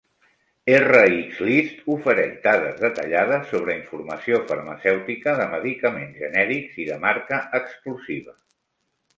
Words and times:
RxList 0.83 1.83
ofereix 1.95 2.39
dades 2.47 2.79
detallades 2.85 3.45
sobre 3.53 3.75
informació 3.81 4.39
farmacèutica 4.53 5.37
de 5.43 5.47
medicaments 5.53 6.19
genèrics 6.25 6.81
i 6.87 6.89
de 6.91 7.01
marca 7.07 7.41
exclusiva. 7.63 8.39